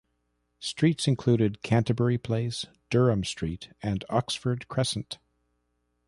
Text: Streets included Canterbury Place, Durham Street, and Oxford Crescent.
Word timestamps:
Streets 0.57 1.07
included 1.07 1.61
Canterbury 1.61 2.17
Place, 2.17 2.65
Durham 2.89 3.23
Street, 3.23 3.69
and 3.83 4.03
Oxford 4.09 4.67
Crescent. 4.67 5.19